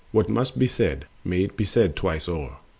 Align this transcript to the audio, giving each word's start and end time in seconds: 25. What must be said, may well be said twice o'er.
25. 0.13 0.15
What 0.15 0.33
must 0.35 0.57
be 0.57 0.65
said, 0.65 1.05
may 1.23 1.45
well 1.45 1.55
be 1.55 1.63
said 1.63 1.95
twice 1.95 2.27
o'er. 2.27 2.57